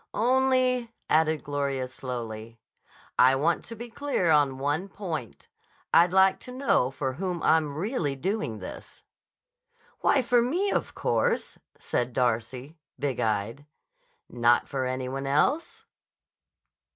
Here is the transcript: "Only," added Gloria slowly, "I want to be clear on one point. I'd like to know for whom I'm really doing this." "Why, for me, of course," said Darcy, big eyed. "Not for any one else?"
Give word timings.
"Only," 0.15 0.89
added 1.11 1.43
Gloria 1.43 1.87
slowly, 1.87 2.57
"I 3.19 3.35
want 3.35 3.63
to 3.65 3.75
be 3.75 3.87
clear 3.91 4.31
on 4.31 4.57
one 4.57 4.89
point. 4.89 5.47
I'd 5.93 6.11
like 6.11 6.39
to 6.39 6.51
know 6.51 6.89
for 6.89 7.13
whom 7.13 7.39
I'm 7.43 7.75
really 7.77 8.15
doing 8.15 8.57
this." 8.57 9.03
"Why, 9.99 10.23
for 10.23 10.41
me, 10.41 10.71
of 10.71 10.95
course," 10.95 11.59
said 11.77 12.13
Darcy, 12.13 12.79
big 12.97 13.19
eyed. 13.19 13.67
"Not 14.27 14.67
for 14.67 14.85
any 14.85 15.07
one 15.07 15.27
else?" 15.27 15.85